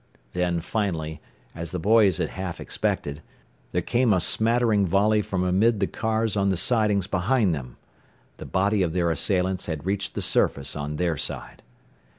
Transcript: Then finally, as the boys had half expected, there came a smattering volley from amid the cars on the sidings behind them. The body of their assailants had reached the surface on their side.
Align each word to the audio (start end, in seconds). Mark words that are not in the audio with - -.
Then 0.33 0.61
finally, 0.61 1.21
as 1.53 1.69
the 1.69 1.77
boys 1.77 2.17
had 2.17 2.29
half 2.29 2.59
expected, 2.59 3.21
there 3.71 3.83
came 3.83 4.13
a 4.13 4.19
smattering 4.19 4.87
volley 4.87 5.21
from 5.21 5.43
amid 5.43 5.79
the 5.79 5.85
cars 5.85 6.35
on 6.35 6.49
the 6.49 6.57
sidings 6.57 7.05
behind 7.05 7.53
them. 7.53 7.77
The 8.37 8.47
body 8.47 8.81
of 8.81 8.93
their 8.93 9.11
assailants 9.11 9.67
had 9.67 9.85
reached 9.85 10.15
the 10.15 10.23
surface 10.23 10.75
on 10.75 10.95
their 10.95 11.17
side. 11.17 11.61